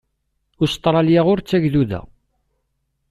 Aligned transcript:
Ustṛalya 0.63 1.21
ur 1.31 1.39
d 1.39 1.45
tagduda. 1.47 2.01